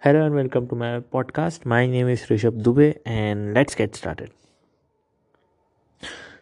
Hello 0.00 0.24
and 0.24 0.34
welcome 0.34 0.68
to 0.68 0.74
my 0.74 1.00
podcast. 1.00 1.64
My 1.64 1.86
name 1.86 2.08
is 2.08 2.22
Rishabh 2.26 2.62
Dubey 2.62 2.98
and 3.04 3.54
let's 3.54 3.74
get 3.74 3.96
started. 3.96 4.30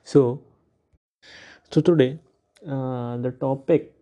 So, 0.04 0.42
so 1.70 1.80
today 1.80 2.18
uh, 2.68 3.16
the 3.18 3.30
topic 3.30 3.92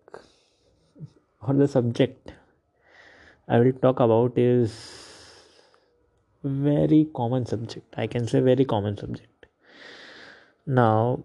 or 1.43 1.55
the 1.55 1.69
subject 1.69 2.33
I 3.49 3.59
will 3.59 3.73
talk 3.73 4.01
about 4.01 4.39
is 4.39 4.73
very 6.43 7.09
common 7.15 7.47
subject. 7.47 7.95
I 7.97 8.07
can 8.07 8.27
say 8.27 8.41
very 8.41 8.65
common 8.65 8.97
subject. 8.97 9.47
Now, 10.67 11.25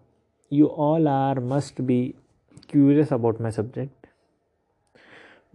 you 0.49 0.67
all 0.67 1.07
are 1.07 1.35
must 1.39 1.85
be 1.85 2.15
curious 2.67 3.11
about 3.11 3.39
my 3.39 3.49
subject 3.49 3.94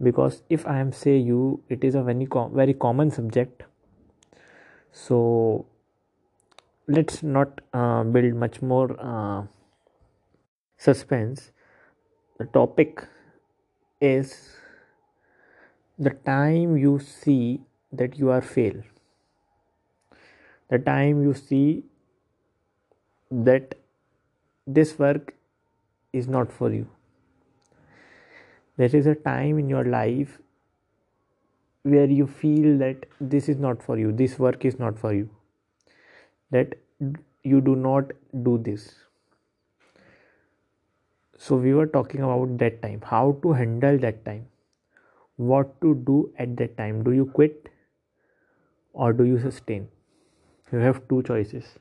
because 0.07 0.41
if 0.49 0.65
i 0.67 0.77
am 0.79 0.91
say 0.91 1.17
you 1.17 1.63
it 1.69 1.83
is 1.83 1.95
a 1.95 2.03
very 2.03 2.25
com- 2.25 2.53
very 2.53 2.73
common 2.73 3.11
subject. 3.11 3.63
So 4.91 5.65
let's 6.87 7.23
not 7.23 7.61
uh, 7.73 8.03
build 8.03 8.35
much 8.35 8.61
more 8.61 8.97
uh, 8.99 9.43
suspense. 10.77 11.51
The 12.39 12.45
topic 12.45 13.05
is 14.01 14.33
the 15.97 16.09
time 16.09 16.75
you 16.77 16.99
see 16.99 17.61
that 17.93 18.17
you 18.17 18.31
are 18.31 18.41
fail. 18.41 18.81
The 20.69 20.79
time 20.79 21.21
you 21.21 21.33
see 21.33 21.83
that 23.29 23.75
this 24.67 24.97
work 24.99 25.35
is 26.11 26.27
not 26.27 26.51
for 26.51 26.71
you 26.71 26.89
there 28.77 28.95
is 28.95 29.07
a 29.07 29.15
time 29.15 29.59
in 29.59 29.69
your 29.69 29.85
life 29.85 30.39
where 31.83 32.05
you 32.05 32.27
feel 32.27 32.77
that 32.77 33.05
this 33.19 33.49
is 33.49 33.57
not 33.57 33.83
for 33.83 33.97
you 33.97 34.11
this 34.11 34.37
work 34.39 34.65
is 34.65 34.79
not 34.79 34.99
for 34.99 35.13
you 35.13 35.29
that 36.51 36.75
you 37.43 37.61
do 37.61 37.75
not 37.75 38.11
do 38.43 38.57
this. 38.57 38.93
So 41.37 41.55
we 41.55 41.73
were 41.73 41.87
talking 41.87 42.21
about 42.21 42.57
that 42.59 42.81
time 42.81 43.01
how 43.03 43.37
to 43.41 43.53
handle 43.53 43.97
that 43.97 44.23
time 44.25 44.47
what 45.37 45.81
to 45.81 45.95
do 45.95 46.31
at 46.37 46.55
that 46.57 46.77
time. 46.77 47.03
Do 47.03 47.11
you 47.11 47.25
quit 47.25 47.69
or 48.93 49.11
do 49.13 49.23
you 49.23 49.39
sustain? 49.39 49.87
You 50.71 50.79
have 50.79 51.07
two 51.07 51.23
choices. 51.23 51.79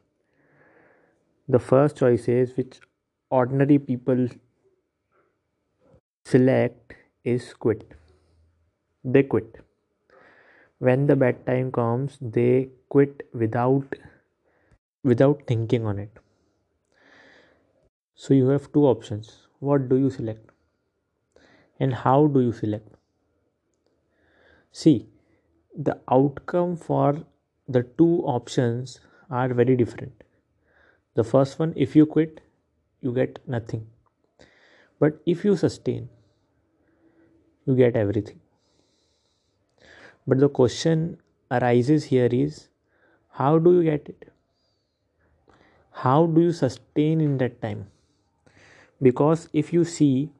The 1.48 1.58
first 1.58 1.96
choice 1.96 2.28
is 2.28 2.56
which 2.56 2.80
ordinary 3.28 3.78
people 3.78 4.28
select 6.30 6.94
is 7.24 7.52
quit. 7.54 7.92
They 9.04 9.22
quit. 9.22 9.56
When 10.78 11.06
the 11.06 11.16
bad 11.16 11.44
time 11.46 11.72
comes, 11.72 12.18
they 12.20 12.68
quit 12.88 13.28
without 13.32 13.96
without 15.02 15.42
thinking 15.46 15.86
on 15.86 15.98
it. 15.98 16.10
So 18.14 18.34
you 18.34 18.48
have 18.48 18.70
two 18.72 18.84
options. 18.86 19.48
What 19.58 19.88
do 19.88 19.96
you 19.96 20.10
select? 20.10 20.50
And 21.80 21.94
how 21.94 22.26
do 22.26 22.40
you 22.40 22.52
select? 22.52 22.94
See, 24.72 25.08
the 25.76 25.98
outcome 26.10 26.76
for 26.76 27.24
the 27.66 27.82
two 27.98 28.22
options 28.24 29.00
are 29.30 29.52
very 29.54 29.76
different. 29.76 30.24
The 31.14 31.24
first 31.24 31.58
one, 31.58 31.72
if 31.76 31.96
you 31.96 32.06
quit, 32.06 32.40
you 33.00 33.12
get 33.12 33.38
nothing. 33.48 33.86
But 34.98 35.20
if 35.26 35.44
you 35.44 35.56
sustain, 35.56 36.08
you 37.66 37.76
get 37.76 37.96
everything. 37.96 38.40
But 40.26 40.38
the 40.38 40.48
question 40.48 41.18
arises 41.50 42.04
here 42.04 42.28
is 42.30 42.68
how 43.30 43.58
do 43.58 43.74
you 43.74 43.82
get 43.82 44.08
it? 44.08 44.32
How 45.90 46.26
do 46.26 46.40
you 46.40 46.52
sustain 46.52 47.20
in 47.20 47.38
that 47.38 47.60
time? 47.60 47.86
Because 49.02 49.48
if 49.52 49.72
you 49.72 49.84
see 49.84 50.30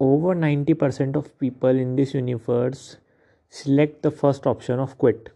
over 0.00 0.34
90% 0.34 1.16
of 1.16 1.38
people 1.38 1.70
in 1.70 1.96
this 1.96 2.14
universe 2.14 2.98
select 3.48 4.02
the 4.02 4.10
first 4.10 4.46
option 4.46 4.78
of 4.78 4.96
quit. 4.98 5.30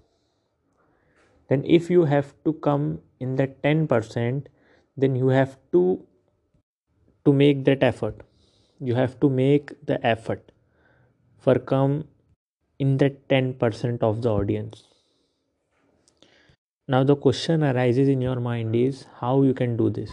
Then 1.48 1.64
if 1.64 1.90
you 1.90 2.04
have 2.04 2.34
to 2.44 2.52
come 2.52 3.00
in 3.18 3.36
that 3.36 3.62
10% 3.62 4.46
then 4.96 5.16
you 5.16 5.28
have 5.28 5.56
to 5.72 6.06
to 7.24 7.32
make 7.32 7.64
that 7.64 7.82
effort 7.82 8.22
you 8.88 8.94
have 8.94 9.18
to 9.20 9.28
make 9.30 9.70
the 9.86 10.04
effort 10.04 10.50
for 11.38 11.58
come 11.58 12.04
in 12.78 12.96
the 12.98 13.10
10% 13.28 14.02
of 14.02 14.22
the 14.22 14.30
audience. 14.30 14.84
Now 16.88 17.04
the 17.04 17.14
question 17.14 17.62
arises 17.62 18.08
in 18.08 18.20
your 18.20 18.40
mind 18.40 18.74
is 18.74 19.06
how 19.20 19.42
you 19.42 19.54
can 19.54 19.76
do 19.76 19.88
this? 19.88 20.10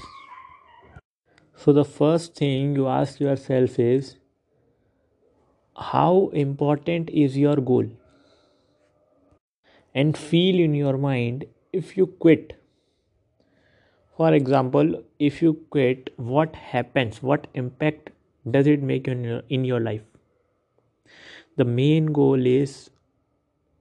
So 1.55 1.73
the 1.73 1.83
first 1.83 2.35
thing 2.35 2.75
you 2.75 2.87
ask 2.87 3.19
yourself 3.19 3.79
is 3.79 4.17
how 5.75 6.29
important 6.33 7.09
is 7.09 7.37
your 7.37 7.55
goal? 7.55 7.87
And 9.95 10.15
feel 10.17 10.59
in 10.59 10.75
your 10.75 10.97
mind 10.97 11.45
if 11.73 11.97
you 11.97 12.05
quit 12.05 12.55
for 14.19 14.33
example 14.33 14.95
if 15.17 15.41
you 15.41 15.53
quit 15.71 16.13
what 16.17 16.55
happens? 16.55 17.23
What 17.23 17.47
impact 17.53 18.09
does 18.49 18.67
it 18.67 18.81
make 18.81 19.07
in 19.07 19.23
your, 19.23 19.41
in 19.49 19.65
your 19.65 19.79
life? 19.79 20.01
The 21.57 21.65
main 21.65 22.07
goal 22.07 22.45
is 22.45 22.89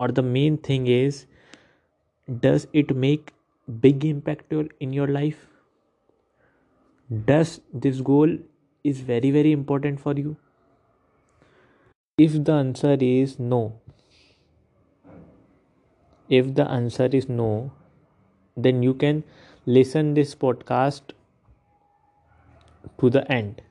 or 0.01 0.09
the 0.09 0.23
main 0.23 0.57
thing 0.59 0.87
is 0.87 1.27
does 2.41 2.67
it 2.73 2.95
make 2.95 3.33
big 3.81 4.05
impact 4.05 4.53
in 4.81 4.93
your 4.93 5.07
life? 5.07 5.47
Does 7.25 7.61
this 7.73 8.01
goal 8.01 8.39
is 8.85 9.01
very 9.01 9.31
very 9.31 9.53
important 9.53 10.01
for 10.01 10.15
you? 10.15 10.37
If 12.19 12.45
the 12.45 12.53
answer 12.53 12.97
is 13.01 13.39
no 13.39 13.81
if 16.29 16.55
the 16.55 16.69
answer 16.71 17.07
is 17.07 17.29
no 17.29 17.73
then 18.57 18.83
you 18.83 18.93
can 18.93 19.25
listen 19.67 20.13
this 20.15 20.35
podcast 20.35 21.15
to 23.01 23.09
the 23.11 23.31
end 23.33 23.63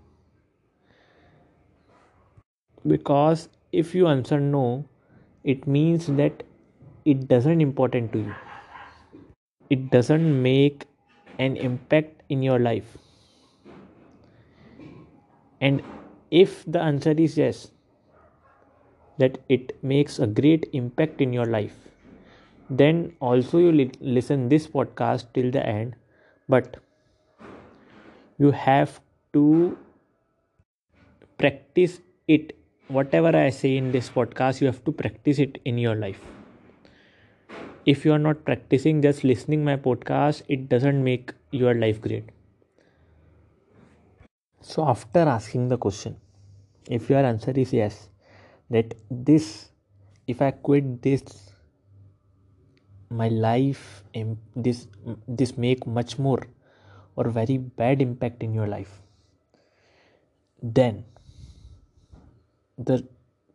because 2.86 3.50
if 3.72 3.94
you 3.96 4.08
answer 4.08 4.40
no 4.40 4.86
it 5.44 5.68
means 5.68 6.08
that 6.08 6.44
it 7.06 7.28
doesn't 7.28 7.62
important 7.62 8.12
to 8.14 8.20
you. 8.20 8.36
It 9.70 9.90
doesn't 9.92 10.42
make 10.42 10.88
an 11.40 11.56
impact 11.56 12.22
in 12.28 12.44
your 12.44 12.60
life. 12.60 12.98
And 15.62 15.84
if 16.32 16.64
the 16.66 16.82
answer 16.82 17.12
is 17.12 17.38
yes 17.38 17.72
that 19.18 19.38
it 19.50 19.72
makes 19.84 20.18
a 20.20 20.28
great 20.28 20.66
impact 20.74 21.20
in 21.22 21.34
your 21.34 21.46
life 21.46 21.76
then 22.70 23.16
also 23.22 23.58
you 23.59 23.72
li- 23.72 23.92
listen 24.02 24.50
this 24.50 24.68
podcast 24.68 25.28
till 25.34 25.52
the 25.52 25.66
end. 25.66 25.96
But 26.50 26.78
you 28.38 28.52
have 28.52 29.00
to 29.34 29.78
practice 31.38 32.02
it 32.28 32.56
whatever 32.88 33.36
I 33.36 33.50
say 33.50 33.78
in 33.78 33.92
this 33.92 34.09
podcast, 34.09 34.62
you 34.62 34.68
have 34.68 34.84
to 34.86 34.92
practice 34.92 35.40
it 35.40 35.59
in 35.66 35.78
your 35.78 35.96
life. 35.96 36.20
If 37.86 38.06
you 38.06 38.14
are 38.14 38.20
not 38.20 38.44
practicing, 38.46 39.02
just 39.02 39.24
listening 39.24 39.64
my 39.64 39.78
podcast, 39.78 40.44
it 40.48 40.68
doesn't 40.70 41.03
make 41.03 41.34
your 41.52 41.74
life 41.74 42.02
great. 42.02 42.26
So 44.62 44.86
after 44.88 45.20
asking 45.20 45.70
the 45.70 45.78
question, 45.78 46.18
if 46.90 47.09
your 47.09 47.20
answer 47.20 47.52
is 47.52 47.72
yes, 47.74 48.09
that 48.70 48.94
this, 49.09 49.70
if 50.28 50.42
I 50.42 50.52
quit 50.52 51.02
this, 51.02 51.23
my 53.09 53.29
life, 53.29 54.03
this 54.56 54.88
this 55.28 55.58
make 55.58 55.88
much 55.88 56.20
more 56.20 56.46
or 57.16 57.29
very 57.29 57.58
bad 57.58 58.02
impact 58.02 58.44
in 58.44 58.53
your 58.53 58.67
life, 58.67 59.02
then 60.61 61.06
the 62.78 63.06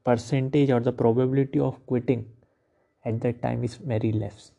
percentage 0.04 0.70
or 0.70 0.80
the 0.80 0.92
probability 0.92 1.58
of 1.58 1.84
quitting 1.86 2.26
at 3.04 3.20
that 3.20 3.42
time 3.42 3.64
is 3.64 3.76
very 3.76 4.12
less. 4.12 4.52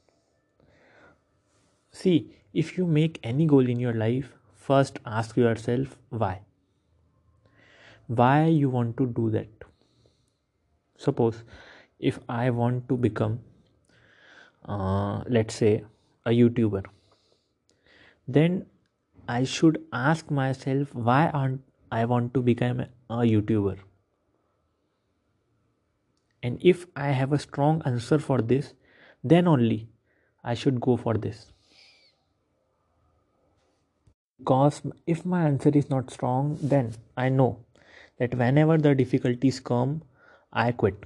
See 1.91 2.35
if 2.53 2.77
you 2.77 2.85
make 2.85 3.19
any 3.23 3.45
goal 3.45 3.69
in 3.69 3.79
your 3.79 3.93
life 3.93 4.33
first 4.55 4.99
ask 5.05 5.35
yourself 5.37 5.97
why. 6.09 6.41
Why 8.07 8.45
you 8.45 8.69
want 8.69 8.97
to 8.97 9.05
do 9.07 9.29
that? 9.31 9.47
Suppose 10.97 11.43
if 12.09 12.19
i 12.35 12.49
want 12.59 12.87
to 12.89 12.97
become 13.05 13.39
uh, 14.65 15.23
let's 15.37 15.55
say 15.61 15.71
a 16.31 16.31
youtuber 16.39 16.83
then 18.37 18.57
i 19.37 19.43
should 19.53 19.79
ask 20.01 20.33
myself 20.41 20.93
why 21.09 21.21
i 21.99 22.05
want 22.13 22.33
to 22.37 22.41
become 22.51 22.81
a 22.81 23.21
youtuber 23.31 23.77
and 26.47 26.63
if 26.73 26.85
i 27.07 27.09
have 27.17 27.33
a 27.35 27.39
strong 27.43 27.81
answer 27.89 28.19
for 28.27 28.37
this 28.53 28.73
then 29.33 29.47
only 29.47 29.79
i 30.43 30.53
should 30.53 30.79
go 30.81 30.97
for 30.97 31.13
this. 31.25 31.47
Because 34.39 34.81
if 35.07 35.25
my 35.25 35.43
answer 35.47 35.71
is 35.81 35.89
not 35.89 36.11
strong 36.11 36.57
then 36.61 36.93
i 37.15 37.29
know 37.29 37.51
that 38.19 38.35
whenever 38.41 38.77
the 38.77 38.93
difficulties 38.93 39.59
come 39.59 40.01
i 40.51 40.71
quit. 40.71 41.05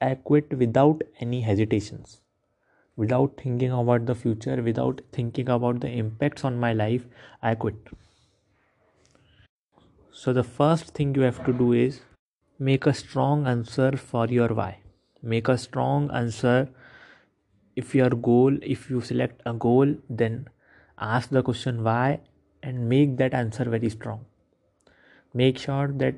I 0.00 0.14
quit 0.14 0.56
without 0.58 1.02
any 1.20 1.40
hesitations 1.40 2.20
without 2.96 3.36
thinking 3.42 3.72
about 3.72 4.06
the 4.06 4.14
future 4.14 4.56
without 4.62 5.00
thinking 5.12 5.48
about 5.48 5.80
the 5.80 5.90
impacts 6.04 6.44
on 6.44 6.58
my 6.64 6.72
life 6.72 7.06
i 7.42 7.54
quit. 7.54 7.74
So 10.12 10.32
the 10.32 10.44
first 10.44 10.94
thing 10.94 11.14
you 11.16 11.22
have 11.22 11.44
to 11.46 11.52
do 11.52 11.72
is 11.72 12.00
make 12.58 12.86
a 12.86 12.94
strong 12.94 13.46
answer 13.46 13.96
for 13.96 14.26
your 14.26 14.48
why. 14.48 14.78
Make 15.22 15.48
a 15.48 15.58
strong 15.58 16.10
answer. 16.12 16.68
If 17.74 17.94
your 17.94 18.10
goal 18.10 18.56
if 18.62 18.88
you 18.88 19.00
select 19.00 19.42
a 19.44 19.52
goal 19.52 19.96
then 20.08 20.48
ask 20.98 21.30
the 21.30 21.42
question 21.42 21.82
why 21.82 22.20
and 22.62 22.88
make 22.88 23.16
that 23.16 23.34
answer 23.34 23.64
very 23.64 23.90
strong. 23.90 24.24
Make 25.32 25.58
sure 25.58 25.88
that 25.88 26.14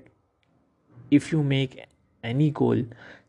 if 1.11 1.33
you 1.33 1.43
make 1.43 1.87
any 2.23 2.51
goal 2.51 2.83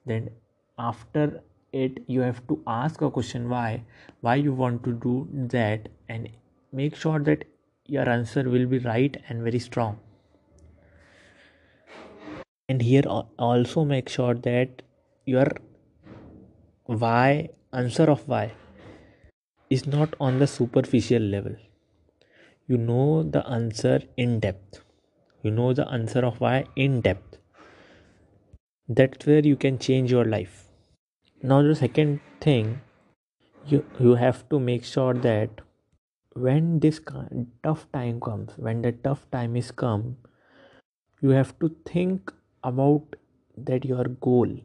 then 0.05 0.29
after 0.77 1.41
it 1.71 2.03
you 2.07 2.21
have 2.21 2.45
to 2.47 2.61
ask 2.67 3.01
a 3.01 3.09
question 3.09 3.47
why 3.49 3.83
why 4.21 4.35
you 4.35 4.53
want 4.53 4.83
to 4.83 4.93
do 4.93 5.27
that 5.55 5.87
and 6.09 6.29
make 6.71 6.95
sure 6.95 7.19
that 7.19 7.45
your 7.85 8.09
answer 8.09 8.49
will 8.49 8.65
be 8.65 8.79
right 8.79 9.17
and 9.29 9.43
very 9.43 9.59
strong 9.59 9.97
and 12.69 12.81
here 12.81 13.03
also 13.39 13.83
make 13.85 14.09
sure 14.09 14.33
that 14.33 14.81
your 15.25 15.47
why 16.85 17.49
answer 17.73 18.09
of 18.11 18.27
why 18.27 18.51
is 19.69 19.85
not 19.85 20.15
on 20.19 20.39
the 20.39 20.47
superficial 20.47 21.21
level. 21.21 21.55
You 22.67 22.77
know 22.77 23.23
the 23.23 23.47
answer 23.47 24.01
in 24.17 24.39
depth. 24.39 24.81
You 25.43 25.51
know 25.51 25.73
the 25.73 25.87
answer 25.89 26.25
of 26.25 26.39
why 26.41 26.65
in 26.75 27.01
depth. 27.01 27.37
That's 28.89 29.25
where 29.25 29.45
you 29.45 29.55
can 29.55 29.79
change 29.79 30.11
your 30.11 30.25
life. 30.25 30.65
Now 31.43 31.61
the 31.61 31.75
second 31.75 32.19
thing 32.41 32.81
you 33.65 33.85
you 33.99 34.15
have 34.15 34.47
to 34.49 34.59
make 34.59 34.83
sure 34.83 35.13
that 35.13 35.61
when 36.47 36.79
this 36.79 36.99
tough 37.63 37.85
time 37.91 38.19
comes 38.27 38.57
when 38.67 38.81
the 38.81 38.91
tough 39.07 39.23
time 39.35 39.55
is 39.61 39.71
come 39.71 40.05
you 41.21 41.29
have 41.29 41.53
to 41.59 41.69
think 41.91 42.33
about 42.71 43.15
that 43.69 43.85
your 43.85 44.05
goal 44.27 44.57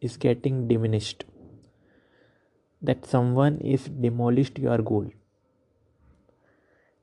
is 0.00 0.16
getting 0.16 0.66
diminished. 0.68 1.24
That 2.82 3.06
someone 3.06 3.58
is 3.58 3.84
demolished 4.06 4.58
your 4.58 4.78
goal. 4.78 5.10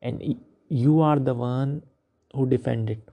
And 0.02 0.40
you 0.70 1.00
are 1.02 1.20
the 1.20 1.34
one 1.34 1.84
who 2.34 2.46
defend 2.46 2.90
it. 2.90 3.10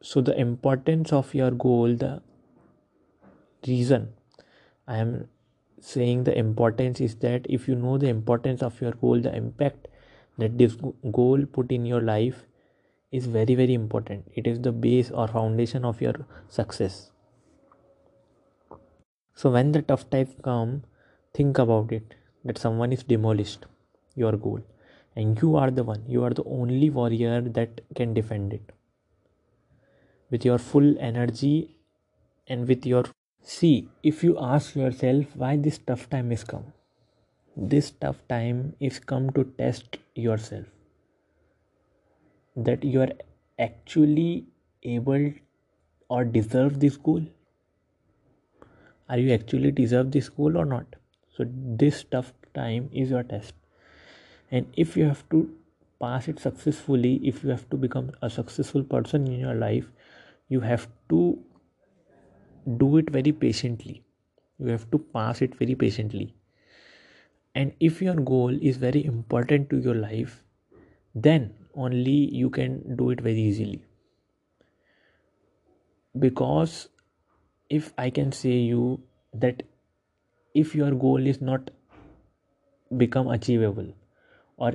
So 0.00 0.20
the 0.20 0.38
importance 0.40 1.12
of 1.12 1.34
your 1.34 1.50
goal 1.50 1.94
the 1.96 2.22
reason 3.66 4.08
i 4.86 4.96
am 4.96 5.12
saying 5.80 6.24
the 6.24 6.36
importance 6.38 7.00
is 7.00 7.16
that 7.16 7.46
if 7.48 7.68
you 7.68 7.74
know 7.74 7.98
the 7.98 8.08
importance 8.08 8.62
of 8.62 8.80
your 8.80 8.92
goal 8.92 9.20
the 9.20 9.34
impact 9.34 9.88
that 10.38 10.56
this 10.58 10.76
goal 11.12 11.44
put 11.52 11.72
in 11.72 11.86
your 11.86 12.00
life 12.00 12.44
is 13.10 13.26
very 13.26 13.54
very 13.54 13.74
important. 13.74 14.30
It 14.34 14.46
is 14.46 14.60
the 14.60 14.72
base 14.72 15.10
or 15.10 15.28
foundation 15.28 15.84
of 15.84 16.00
your 16.00 16.14
success. 16.48 17.10
So 19.34 19.50
when 19.50 19.72
the 19.72 19.82
tough 19.82 20.08
times 20.10 20.34
come, 20.42 20.82
think 21.34 21.58
about 21.58 21.92
it 21.92 22.14
that 22.44 22.58
someone 22.58 22.92
is 22.92 23.02
demolished 23.02 23.66
your 24.14 24.32
goal. 24.32 24.60
And 25.16 25.40
you 25.40 25.56
are 25.56 25.70
the 25.70 25.84
one, 25.84 26.04
you 26.06 26.24
are 26.24 26.30
the 26.30 26.44
only 26.44 26.90
warrior 26.90 27.40
that 27.40 27.80
can 27.94 28.14
defend 28.14 28.52
it. 28.52 28.72
With 30.30 30.44
your 30.44 30.58
full 30.58 30.98
energy 30.98 31.76
and 32.46 32.68
with 32.68 32.84
your 32.86 33.04
see 33.42 33.88
if 34.02 34.22
you 34.22 34.38
ask 34.38 34.74
yourself 34.76 35.34
why 35.34 35.56
this 35.56 35.78
tough 35.78 36.08
time 36.10 36.32
is 36.32 36.44
come 36.44 36.72
this 37.56 37.90
tough 37.90 38.18
time 38.28 38.74
is 38.88 38.98
come 38.98 39.30
to 39.30 39.44
test 39.60 39.96
yourself 40.14 40.66
that 42.64 42.84
you 42.84 43.00
are 43.00 43.12
actually 43.58 44.46
able 44.82 45.32
or 46.08 46.24
deserve 46.24 46.80
this 46.80 46.96
goal 46.96 47.22
are 49.08 49.18
you 49.18 49.32
actually 49.32 49.70
deserve 49.70 50.10
this 50.12 50.28
goal 50.28 50.56
or 50.56 50.64
not? 50.66 50.96
So 51.34 51.44
this 51.48 52.04
tough 52.04 52.32
time 52.54 52.90
is 52.92 53.10
your 53.10 53.22
test. 53.22 53.54
And 54.50 54.66
if 54.76 54.96
you 54.96 55.04
have 55.04 55.28
to 55.30 55.50
pass 56.00 56.28
it 56.28 56.38
successfully 56.38 57.20
if 57.24 57.42
you 57.42 57.50
have 57.50 57.68
to 57.70 57.76
become 57.76 58.12
a 58.22 58.30
successful 58.30 58.84
person 58.84 59.26
in 59.26 59.40
your 59.40 59.54
life 59.54 59.90
you 60.48 60.60
have 60.60 60.86
to 61.08 61.36
do 62.76 62.98
it 62.98 63.10
very 63.10 63.32
patiently. 63.32 64.04
You 64.60 64.68
have 64.68 64.88
to 64.92 64.98
pass 64.98 65.42
it 65.42 65.56
very 65.56 65.74
patiently. 65.74 66.34
And 67.54 67.72
if 67.80 68.00
your 68.00 68.14
goal 68.14 68.56
is 68.62 68.76
very 68.76 69.04
important 69.04 69.70
to 69.70 69.78
your 69.78 69.94
life 69.94 70.44
then 71.14 71.52
only 71.74 72.18
you 72.42 72.50
can 72.50 72.96
do 72.96 73.10
it 73.10 73.20
very 73.20 73.40
easily. 73.40 73.82
Because 76.18 76.88
if 77.76 77.92
i 78.02 78.08
can 78.18 78.32
say 78.32 78.52
you 78.52 78.84
that 79.44 79.62
if 80.54 80.74
your 80.74 80.90
goal 81.04 81.26
is 81.32 81.40
not 81.48 81.70
become 83.02 83.28
achievable 83.28 83.90
or 84.56 84.72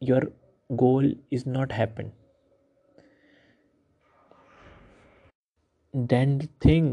your 0.00 0.22
goal 0.82 1.10
is 1.30 1.44
not 1.46 1.72
happen 1.72 2.12
then 6.12 6.38
the 6.38 6.48
thing 6.60 6.88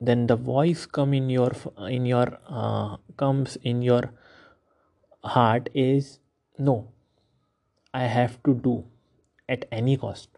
then 0.00 0.26
the 0.26 0.36
voice 0.36 0.86
come 0.86 1.14
in 1.14 1.28
your 1.30 1.50
in 1.88 2.06
your 2.06 2.26
uh, 2.46 2.96
comes 3.16 3.56
in 3.62 3.82
your 3.82 4.02
heart 5.24 5.68
is 5.74 6.18
no 6.58 6.76
i 8.00 8.04
have 8.12 8.36
to 8.44 8.54
do 8.54 8.84
at 9.48 9.64
any 9.70 9.96
cost. 9.96 10.28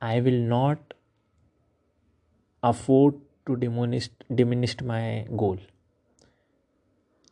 I 0.00 0.20
will 0.20 0.40
not 0.52 0.94
afford 2.62 3.14
to 3.46 3.56
diminish 3.56 4.08
diminish 4.34 4.80
my 4.80 5.26
goal. 5.36 5.58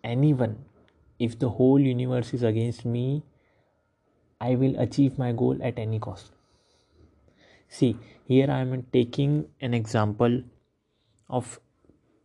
Anyone 0.04 0.56
if 1.18 1.38
the 1.38 1.50
whole 1.58 1.80
universe 1.80 2.32
is 2.38 2.42
against 2.42 2.84
me 2.84 3.22
i 4.40 4.54
will 4.62 4.78
achieve 4.86 5.18
my 5.18 5.32
goal 5.32 5.58
at 5.62 5.78
any 5.78 5.98
cost. 5.98 6.32
See 7.68 7.96
here 8.32 8.50
i 8.50 8.60
am 8.60 8.86
taking 8.92 9.46
an 9.60 9.74
example 9.74 10.42
of 11.28 11.58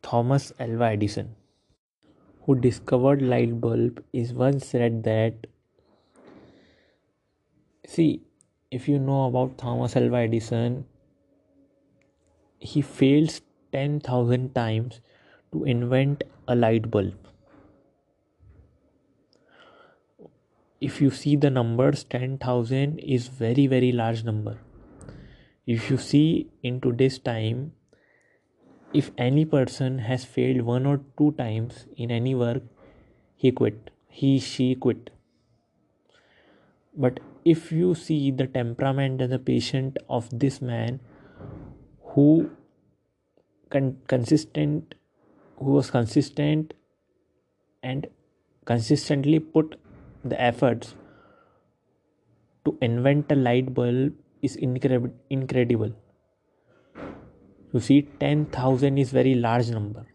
thomas 0.08 0.52
alva 0.60 0.90
edison 0.98 1.36
who 2.46 2.56
discovered 2.66 3.22
light 3.22 3.60
bulb 3.62 4.04
is 4.14 4.34
once 4.34 4.68
said 4.74 5.04
that 5.04 5.48
see 7.96 8.10
if 8.80 8.88
you 8.94 9.00
know 9.10 9.20
about 9.28 9.58
thomas 9.66 9.96
alva 10.02 10.24
edison 10.30 10.80
he 12.60 12.82
fails 12.82 13.42
10,000 13.72 14.54
times 14.54 15.00
to 15.52 15.64
invent 15.64 16.24
a 16.48 16.56
light 16.56 16.90
bulb. 16.92 17.14
If 20.82 21.02
you 21.02 21.10
see 21.10 21.36
the 21.36 21.50
numbers, 21.50 22.04
10,000 22.04 23.00
is 23.00 23.28
very 23.28 23.68
very 23.68 23.92
large 23.92 24.24
number. 24.24 24.60
If 25.66 25.90
you 25.90 25.98
see 25.98 26.48
in 26.64 26.80
today's 26.82 27.20
time, 27.20 27.74
if 28.94 29.12
any 29.18 29.46
person 29.46 30.00
has 30.00 30.26
failed 30.26 30.62
one 30.62 30.86
or 30.86 31.02
two 31.18 31.32
times 31.34 31.86
in 31.96 32.12
any 32.12 32.34
work, 32.34 32.64
he 33.36 33.52
quit. 33.52 33.92
He 34.08 34.40
she 34.40 34.76
quit. 34.76 35.12
But 36.96 37.20
if 37.46 37.72
you 37.72 37.96
see 37.96 38.32
the 38.32 38.48
temperament 38.48 39.22
and 39.22 39.32
the 39.32 39.40
patient 39.40 39.98
of 40.10 40.30
this 40.32 40.62
man, 40.62 41.00
who 42.14 42.50
con- 43.70 43.98
consistent 44.08 44.96
who 45.58 45.72
was 45.72 45.92
consistent 45.92 46.74
and 47.84 48.08
consistently 48.66 49.40
put 49.40 49.76
the 50.24 50.40
efforts 50.42 50.96
to 52.66 52.78
invent 52.82 53.32
a 53.32 53.36
light 53.36 53.74
bulb 53.74 54.14
is 54.42 54.56
incredible 54.56 55.14
incredible. 55.30 55.92
You 57.74 57.80
see 57.80 58.02
10000 58.20 58.98
is 58.98 59.12
very 59.12 59.36
large 59.36 59.70
number. 59.70 60.06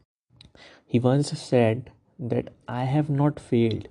He 0.86 0.98
once 0.98 1.30
said 1.40 1.90
that 2.18 2.48
i 2.68 2.84
have 2.84 3.10
not 3.10 3.38
failed. 3.40 3.88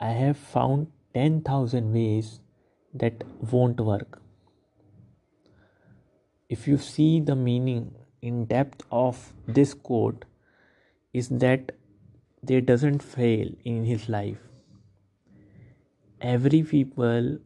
I 0.00 0.10
have 0.10 0.36
found 0.36 0.88
10000 1.14 1.92
ways 1.92 2.41
that 2.94 3.24
won't 3.50 3.80
work. 3.80 4.20
If 6.48 6.68
you 6.68 6.78
see 6.78 7.20
the 7.20 7.34
meaning 7.34 7.94
in 8.20 8.44
depth 8.44 8.84
of 8.90 9.32
this 9.46 9.74
quote 9.74 10.24
is 11.12 11.28
that 11.28 11.72
there 12.42 12.60
doesn't 12.60 13.02
fail 13.02 13.50
in 13.64 13.84
his 13.84 14.08
life. 14.08 14.38
Every 16.20 16.62
people 16.62 17.38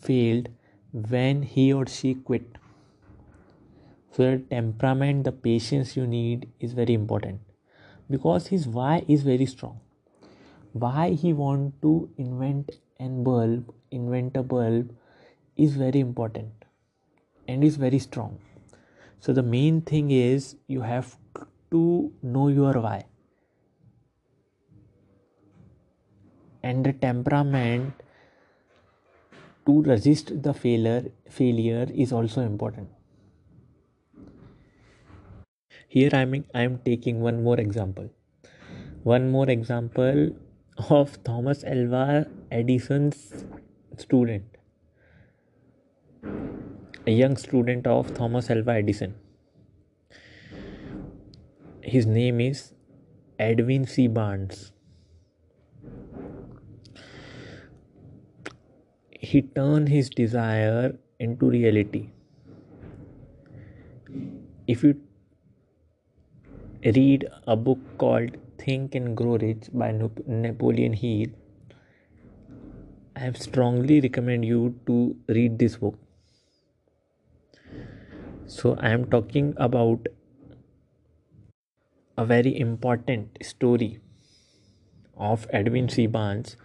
failed 0.00 0.48
when 0.92 1.42
he 1.42 1.72
or 1.72 1.86
she 1.86 2.14
quit. 2.14 2.56
So 4.12 4.30
the 4.30 4.38
temperament 4.38 5.24
the 5.24 5.32
patience 5.32 5.96
you 5.96 6.06
need 6.06 6.48
is 6.60 6.72
very 6.72 6.94
important. 6.94 7.40
Because 8.08 8.48
his 8.48 8.66
why 8.66 9.04
is 9.06 9.22
very 9.22 9.46
strong. 9.46 9.80
Why 10.72 11.10
he 11.10 11.32
want 11.32 11.80
to 11.82 12.10
invent 12.16 12.70
an 13.06 13.24
bulb 13.24 13.74
invent 13.90 14.36
a 14.36 14.42
bulb 14.42 14.90
is 15.56 15.76
very 15.82 16.00
important 16.00 16.66
and 17.48 17.64
is 17.64 17.76
very 17.76 17.98
strong. 17.98 18.38
So 19.20 19.32
the 19.32 19.42
main 19.42 19.80
thing 19.82 20.10
is 20.10 20.56
you 20.66 20.82
have 20.82 21.16
to 21.70 22.12
know 22.22 22.48
your 22.48 22.74
why. 22.74 23.04
And 26.62 26.84
the 26.84 26.92
temperament 26.92 27.94
to 29.66 29.82
resist 29.82 30.42
the 30.42 30.52
failure 30.52 31.10
failure 31.28 31.86
is 31.94 32.12
also 32.12 32.42
important. 32.42 32.88
Here 35.88 36.10
i'm 36.12 36.44
i'm 36.54 36.78
taking 36.90 37.20
one 37.20 37.42
more 37.42 37.58
example. 37.58 38.10
One 39.02 39.30
more 39.30 39.48
example 39.48 40.30
of 40.88 41.22
thomas 41.24 41.62
alva 41.64 42.26
edison's 42.50 43.44
student. 43.96 44.44
A 47.06 47.10
young 47.10 47.36
student 47.36 47.86
of 47.86 48.14
thomas 48.14 48.50
alva 48.50 48.72
edison. 48.72 49.14
His 51.82 52.06
name 52.06 52.40
is 52.40 52.72
edwin 53.38 53.86
c. 53.86 54.06
Barnes. 54.06 54.72
He 59.10 59.42
turned 59.42 59.88
his 59.88 60.08
desire 60.08 60.96
into 61.18 61.50
reality. 61.50 62.10
If 64.66 64.84
you 64.84 65.00
read 66.84 67.28
a 67.46 67.56
book 67.56 67.78
called 67.98 68.36
Think 68.60 68.94
and 68.94 69.16
Grow 69.16 69.36
Rich 69.38 69.68
by 69.72 69.90
Napoleon 69.92 70.92
Hill, 70.92 71.28
I 73.16 73.32
strongly 73.32 74.00
recommend 74.00 74.44
you 74.44 74.78
to 74.86 75.16
read 75.28 75.58
this 75.58 75.76
book. 75.76 75.98
So, 78.46 78.76
I 78.80 78.90
am 78.90 79.06
talking 79.10 79.54
about 79.56 80.08
a 82.18 82.26
very 82.26 82.58
important 82.58 83.38
story 83.42 84.00
of 85.16 85.46
Edwin 85.50 85.88
C. 85.88 86.06
Barnes, 86.06 86.56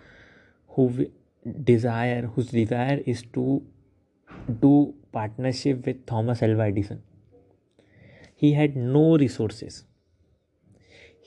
who 0.70 1.08
desire 1.64 2.32
whose 2.36 2.48
desire 2.48 3.02
is 3.06 3.24
to 3.34 3.62
do 4.62 4.94
partnership 5.12 5.86
with 5.86 6.06
Thomas 6.06 6.42
Alva 6.44 6.64
Edison. 6.64 7.04
He 8.36 8.54
had 8.54 8.76
no 8.76 9.18
resources. 9.18 9.86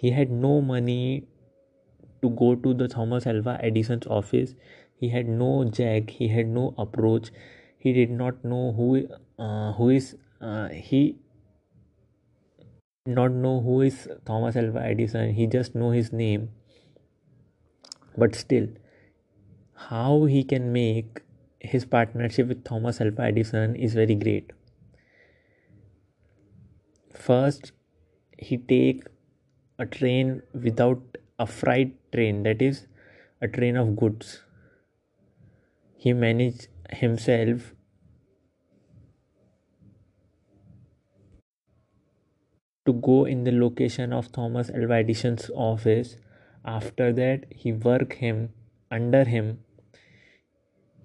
He 0.00 0.10
had 0.12 0.30
no 0.30 0.60
money 0.60 1.26
to 2.22 2.30
go 2.30 2.54
to 2.54 2.74
the 2.74 2.86
Thomas 2.88 3.26
Alva 3.26 3.58
Edison's 3.68 4.06
office. 4.06 4.54
He 4.94 5.08
had 5.08 5.28
no 5.28 5.64
jack. 5.78 6.10
He 6.10 6.28
had 6.28 6.46
no 6.46 6.74
approach. 6.78 7.30
He 7.78 7.92
did 7.92 8.10
not 8.10 8.44
know 8.44 8.72
who 8.76 9.08
uh, 9.38 9.72
who 9.72 9.88
is 9.88 10.16
uh, 10.40 10.68
he 10.68 11.16
not 13.06 13.32
know 13.32 13.60
who 13.60 13.80
is 13.80 14.08
Thomas 14.24 14.56
Alva 14.62 14.84
Edison. 14.84 15.34
He 15.40 15.48
just 15.56 15.74
know 15.74 15.90
his 15.90 16.12
name. 16.12 16.48
But 18.16 18.34
still, 18.34 18.68
how 19.90 20.24
he 20.26 20.44
can 20.44 20.72
make 20.72 21.22
his 21.60 21.84
partnership 21.84 22.48
with 22.48 22.64
Thomas 22.64 23.00
Alva 23.00 23.22
Edison 23.22 23.76
is 23.76 23.94
very 23.94 24.14
great. 24.14 24.52
First, 27.28 27.72
he 28.38 28.56
take 28.56 29.04
a 29.78 29.87
train 29.87 30.42
without 30.52 31.00
a 31.38 31.47
freight 31.47 31.97
train, 32.12 32.42
that 32.42 32.61
is, 32.62 32.87
a 33.40 33.49
train 33.49 33.76
of 33.76 33.97
goods. 33.97 34.42
He 35.97 36.12
managed 36.12 36.68
himself 36.90 37.75
to 42.87 42.92
go 42.92 43.25
in 43.25 43.44
the 43.44 43.52
location 43.52 44.12
of 44.12 44.32
Thomas 44.32 44.70
Alva 44.70 44.94
Edison's 44.94 45.50
office. 45.54 46.16
After 46.64 47.12
that, 47.12 47.44
he 47.50 47.73
work 47.73 48.14
him 48.14 48.52
under 48.90 49.25
him 49.25 49.58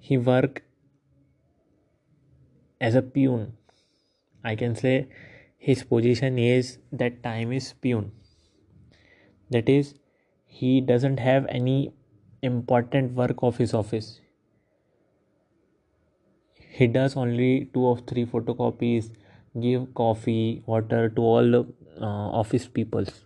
he 0.07 0.17
worked 0.17 0.61
as 2.87 2.95
a 2.95 3.01
peon 3.01 3.43
i 4.51 4.53
can 4.61 4.75
say 4.81 4.95
his 5.67 5.83
position 5.91 6.37
is 6.37 6.77
that 7.03 7.21
time 7.27 7.53
is 7.59 7.71
peon 7.85 8.11
that 9.53 9.69
is 9.69 9.93
he 10.45 10.81
doesn't 10.81 11.19
have 11.19 11.47
any 11.49 11.93
important 12.41 13.13
work 13.13 13.41
of 13.41 13.57
his 13.57 13.73
office. 13.73 14.19
He 16.79 16.87
does 16.87 17.15
only 17.15 17.69
two 17.73 17.81
or 17.81 17.97
three 17.99 18.25
photocopies 18.25 19.11
give 19.59 19.93
coffee 19.93 20.63
water 20.65 21.09
to 21.09 21.21
all 21.21 21.55
uh, 21.55 21.65
office 22.41 22.67
peoples. 22.67 23.25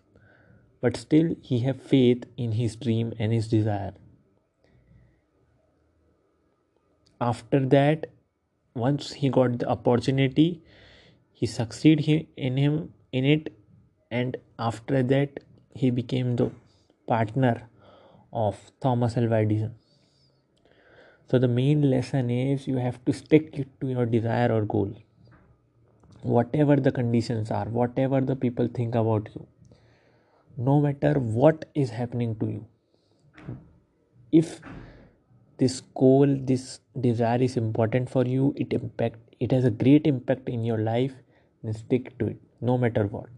But 0.81 0.97
still 0.97 1.35
he 1.41 1.59
have 1.59 1.81
faith 1.81 2.25
in 2.37 2.51
his 2.53 2.75
dream 2.75 3.13
and 3.19 3.33
his 3.33 3.47
desire. 3.47 3.93
After 7.19 7.65
that 7.77 8.07
once 8.75 9.13
he 9.13 9.29
got 9.29 9.59
the 9.59 9.67
opportunity 9.67 10.61
he 11.31 11.47
succeeded 11.47 12.27
in 12.37 12.57
him 12.57 12.93
in 13.11 13.25
it 13.25 13.53
and 14.11 14.37
after 14.59 15.01
that 15.03 15.39
he 15.83 15.89
became 15.99 16.35
the 16.41 16.49
partner 17.07 17.55
of 18.45 18.63
thomas 18.81 19.17
alva 19.17 19.41
edison. 19.47 19.75
So 21.29 21.39
the 21.39 21.47
main 21.47 21.89
lesson 21.89 22.29
is 22.29 22.67
you 22.67 22.77
have 22.77 23.03
to 23.05 23.13
stick 23.13 23.53
to 23.81 23.87
your 23.87 24.05
desire 24.05 24.51
or 24.51 24.61
goal. 24.63 24.93
Whatever 26.21 26.77
the 26.77 26.91
conditions 26.91 27.51
are 27.51 27.65
whatever 27.65 28.21
the 28.21 28.35
people 28.35 28.69
think 28.79 28.95
about 28.95 29.29
you 29.35 29.47
no 30.57 30.81
matter 30.81 31.13
what 31.19 31.65
is 31.75 31.91
happening 31.91 32.35
to 32.39 32.47
you 32.47 32.65
if 34.31 34.59
this 35.59 35.81
goal 36.01 36.35
this 36.51 36.79
desire 36.99 37.41
is 37.47 37.57
important 37.57 38.09
for 38.09 38.25
you 38.25 38.53
it 38.55 38.73
impact 38.73 39.19
it 39.39 39.51
has 39.51 39.65
a 39.65 39.69
great 39.69 40.07
impact 40.07 40.49
in 40.49 40.63
your 40.63 40.79
life 40.79 41.13
and 41.61 41.75
stick 41.75 42.17
to 42.17 42.25
it 42.33 42.39
no 42.59 42.75
matter 42.75 43.05
what 43.05 43.29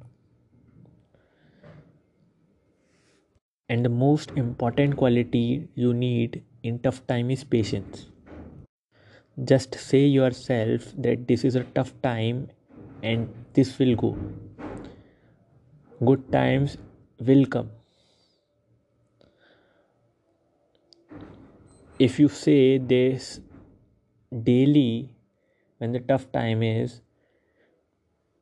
and 3.70 3.86
the 3.86 3.90
most 3.90 4.32
important 4.36 4.98
quality 4.98 5.68
you 5.76 5.94
need 5.94 6.44
in 6.64 6.80
tough 6.80 7.06
time 7.08 7.30
is 7.30 7.44
patience. 7.44 8.08
Just 9.44 9.76
say 9.76 10.06
yourself 10.06 10.92
that 10.98 11.28
this 11.28 11.46
is 11.46 11.56
a 11.56 11.64
tough 11.64 11.94
time 12.02 12.50
and 13.04 13.30
this 13.54 13.78
will 13.80 13.96
go. 13.96 14.18
Good 16.04 16.32
times 16.32 16.78
will 17.20 17.46
come. 17.46 17.70
If 22.00 22.20
you 22.20 22.30
say 22.30 22.78
this 22.78 23.40
daily 24.44 25.14
when 25.78 25.92
the 25.92 26.00
tough 26.00 26.32
time 26.32 26.64
is 26.64 27.02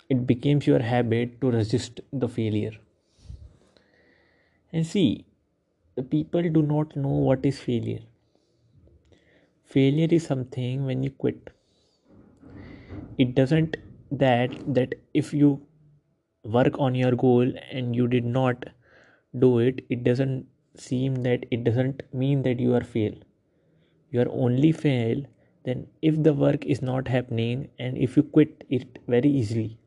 it 0.10 0.26
becomes 0.28 0.68
your 0.68 0.80
habit 0.80 1.40
to 1.42 1.52
resist 1.52 2.02
the 2.12 2.28
failure 2.28 2.78
and 4.78 4.86
see 4.86 5.26
the 5.96 6.04
people 6.10 6.48
do 6.56 6.62
not 6.62 6.96
know 6.96 7.14
what 7.28 7.46
is 7.52 7.60
failure. 7.60 8.02
Failure 9.76 10.10
is 10.12 10.26
something 10.26 10.86
when 10.86 11.02
you 11.04 11.10
quit. 11.10 11.50
It 13.18 13.34
doesn't 13.40 13.78
that 14.12 14.54
that 14.76 14.94
if 15.14 15.34
you 15.34 15.50
work 16.58 16.78
on 16.88 16.96
your 16.96 17.14
goal 17.24 17.52
and 17.72 17.96
you 17.96 18.08
did 18.08 18.26
not 18.36 18.68
do 19.46 19.50
it 19.60 19.82
it 19.96 20.04
doesn't 20.04 20.46
seem 20.84 21.16
that 21.24 21.46
it 21.52 21.64
doesn't 21.64 22.04
mean 22.14 22.44
that 22.44 22.60
you 22.60 22.76
are 22.82 22.84
fail. 22.94 23.18
you 24.16 24.20
are 24.22 24.32
only 24.44 24.70
fail 24.82 25.24
then 25.68 25.80
if 26.10 26.20
the 26.28 26.34
work 26.42 26.66
is 26.76 26.82
not 26.90 27.10
happening 27.14 27.64
and 27.86 27.98
if 28.06 28.16
you 28.20 28.24
quit 28.38 28.64
it 28.78 29.00
very 29.14 29.32
easily 29.40 29.78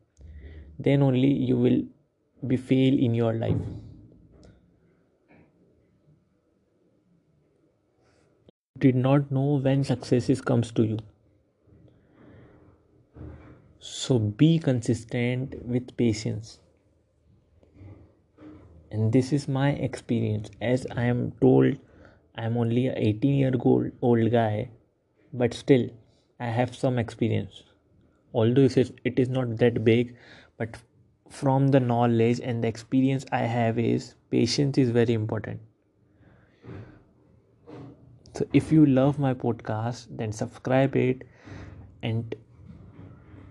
then 0.87 1.05
only 1.07 1.31
you 1.51 1.57
will 1.63 1.79
be 2.51 2.59
fail 2.67 2.99
in 3.07 3.15
your 3.21 3.33
life 3.45 3.90
did 8.81 8.95
not 8.95 9.31
know 9.31 9.59
when 9.67 9.83
successes 9.83 10.41
comes 10.41 10.71
to 10.71 10.83
you. 10.83 10.97
So 13.79 14.17
be 14.19 14.57
consistent 14.59 15.55
with 15.65 15.95
patience. 15.97 16.59
And 18.91 19.13
this 19.13 19.31
is 19.31 19.47
my 19.47 19.69
experience. 19.89 20.51
As 20.73 20.85
i 21.03 21.05
am 21.13 21.23
told 21.45 21.77
i 22.35 22.45
am 22.49 22.57
only 22.63 22.87
a 22.87 22.93
18 23.09 23.39
year 23.43 23.53
old 23.71 23.91
old 24.09 24.31
guy 24.35 24.69
but 25.41 25.53
still 25.53 25.87
i 26.39 26.51
have 26.59 26.75
some 26.75 26.99
experience. 27.05 27.63
Although 28.33 28.69
it 29.11 29.19
is 29.25 29.29
not 29.39 29.57
that 29.57 29.83
big 29.83 30.15
but 30.57 30.77
from 31.41 31.69
the 31.69 31.79
knowledge 31.79 32.39
and 32.43 32.63
the 32.63 32.67
experience 32.75 33.25
i 33.31 33.43
have 33.57 33.79
is 33.79 34.13
patience 34.37 34.77
is 34.85 34.89
very 35.01 35.13
important 35.13 35.70
so 38.41 38.47
if 38.53 38.71
you 38.71 38.85
love 38.87 39.17
my 39.23 39.31
podcast 39.41 40.07
then 40.19 40.31
subscribe 40.31 40.95
it 40.95 41.21
and 42.01 42.33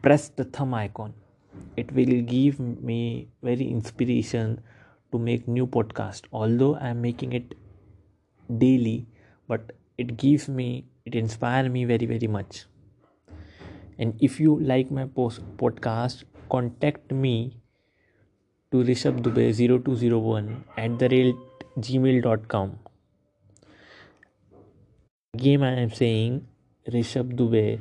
press 0.03 0.31
the 0.31 0.43
thumb 0.43 0.75
icon. 0.75 1.15
It 1.77 1.93
will 1.93 2.23
give 2.23 2.59
me 2.59 3.29
very 3.41 3.69
inspiration 3.71 4.61
to 5.13 5.19
make 5.21 5.47
new 5.47 5.69
podcast. 5.69 6.23
Although 6.33 6.75
i 6.75 6.89
am 6.89 7.01
making 7.03 7.35
it 7.35 7.55
daily 8.65 9.07
but 9.47 9.71
it 9.97 10.17
gives 10.17 10.49
me 10.49 10.87
it 11.05 11.15
inspires 11.15 11.71
me 11.71 11.85
very 11.85 12.07
very 12.07 12.27
much. 12.27 12.65
And 13.97 14.15
if 14.21 14.41
you 14.41 14.59
like 14.59 14.91
my 14.91 15.05
post 15.05 15.41
podcast 15.57 16.25
contact 16.51 17.13
me 17.13 17.35
to 18.73 18.85
rishabh 18.93 19.23
dubey 19.23 19.51
0201 19.55 20.65
at 20.77 20.99
the 20.99 21.17
rate 21.17 21.69
gmail.com 21.79 22.90
again 25.35 25.63
i 25.63 25.73
am 25.81 25.91
saying 26.03 26.41
rishabh 26.95 27.33
dubey 27.41 27.81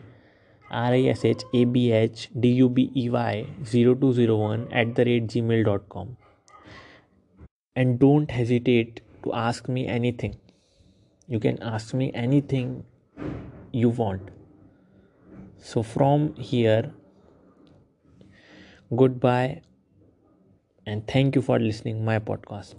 R 0.72 0.94
I 0.94 1.06
S 1.08 1.26
H 1.26 1.44
A 1.52 1.66
B 1.66 1.92
H 1.92 2.30
D 2.40 2.50
U 2.50 2.70
B 2.70 2.92
E 2.96 3.10
Y 3.10 3.48
0201 3.64 4.68
at 4.72 4.94
the 4.94 5.06
rate 5.06 5.28
gmail.com. 5.28 6.18
And 7.76 8.00
don't 8.00 8.30
hesitate 8.30 9.02
to 9.24 9.34
ask 9.34 9.68
me 9.68 9.88
anything. 9.88 10.36
You 11.28 11.40
can 11.40 11.62
ask 11.62 11.94
me 11.94 12.12
anything 12.14 12.84
you 13.72 13.90
want. 13.90 14.30
So, 15.58 15.82
from 15.82 16.36
here, 16.36 16.94
goodbye 18.96 19.62
and 20.86 21.06
thank 21.08 21.36
you 21.36 21.42
for 21.42 21.60
listening 21.60 22.04
my 22.04 22.18
podcast 22.18 22.74